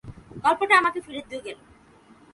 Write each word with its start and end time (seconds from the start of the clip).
গল্পটা 0.43 0.73
আমাকে 0.77 0.99
ফেরত 1.01 1.25
দিয়ে 1.29 1.43
গেল। 1.45 1.57